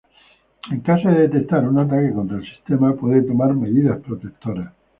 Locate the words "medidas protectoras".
3.53-4.73